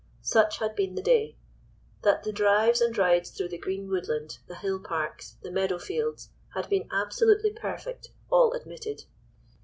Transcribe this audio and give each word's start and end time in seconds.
Such 0.23 0.57
had 0.57 0.75
been 0.75 0.95
the 0.95 1.03
day. 1.03 1.37
That 2.01 2.23
the 2.23 2.31
drives 2.31 2.81
and 2.81 2.97
rides 2.97 3.29
through 3.29 3.49
the 3.49 3.59
green 3.59 3.87
woodland, 3.87 4.39
the 4.47 4.55
hill 4.55 4.79
parks, 4.79 5.37
the 5.43 5.51
meadow 5.51 5.77
fields, 5.77 6.31
had 6.55 6.67
been 6.69 6.89
absolutely 6.91 7.51
perfect 7.51 8.07
all 8.31 8.53
admitted. 8.53 9.03